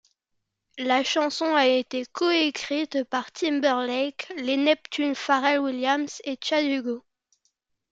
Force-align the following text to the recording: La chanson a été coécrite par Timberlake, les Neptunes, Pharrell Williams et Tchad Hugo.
La 0.79 1.03
chanson 1.03 1.53
a 1.53 1.67
été 1.67 2.07
coécrite 2.07 3.03
par 3.03 3.31
Timberlake, 3.31 4.33
les 4.37 4.57
Neptunes, 4.57 5.13
Pharrell 5.13 5.59
Williams 5.59 6.23
et 6.25 6.37
Tchad 6.37 6.65
Hugo. 6.65 7.05